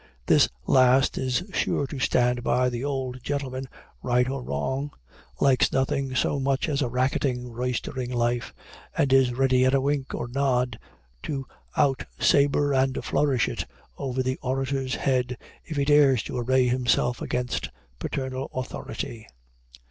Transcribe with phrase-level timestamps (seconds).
[0.25, 3.65] This last is sure to stand by the old gentleman,
[4.01, 4.89] right or wrong;
[5.39, 8.51] likes nothing so much as a racketing, roystering life;
[8.97, 10.79] and is ready at a wink or nod,
[11.21, 11.45] to
[11.77, 17.21] out saber, and flourish it over the orator's head, if he dares to array himself
[17.21, 19.27] against paternal authority.